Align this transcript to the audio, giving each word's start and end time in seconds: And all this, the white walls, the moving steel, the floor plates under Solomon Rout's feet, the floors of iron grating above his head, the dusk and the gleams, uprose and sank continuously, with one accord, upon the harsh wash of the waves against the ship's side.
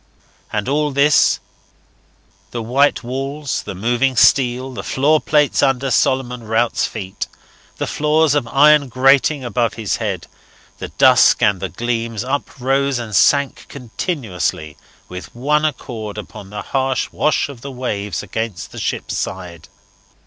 And 0.51 0.67
all 0.67 0.89
this, 0.89 1.39
the 2.49 2.63
white 2.63 3.03
walls, 3.03 3.61
the 3.61 3.75
moving 3.75 4.15
steel, 4.15 4.73
the 4.73 4.81
floor 4.81 5.19
plates 5.21 5.61
under 5.61 5.91
Solomon 5.91 6.41
Rout's 6.41 6.87
feet, 6.87 7.27
the 7.77 7.85
floors 7.85 8.33
of 8.33 8.47
iron 8.47 8.89
grating 8.89 9.45
above 9.45 9.75
his 9.75 9.97
head, 9.97 10.25
the 10.79 10.87
dusk 10.87 11.43
and 11.43 11.59
the 11.59 11.69
gleams, 11.69 12.23
uprose 12.23 12.97
and 12.97 13.15
sank 13.15 13.67
continuously, 13.67 14.75
with 15.07 15.35
one 15.35 15.65
accord, 15.65 16.17
upon 16.17 16.49
the 16.49 16.63
harsh 16.63 17.09
wash 17.11 17.47
of 17.47 17.61
the 17.61 17.69
waves 17.71 18.23
against 18.23 18.71
the 18.71 18.79
ship's 18.79 19.15
side. 19.15 19.67